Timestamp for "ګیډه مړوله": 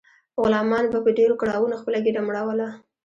2.05-2.67